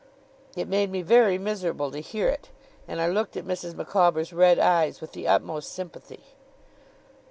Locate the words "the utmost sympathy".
5.11-6.23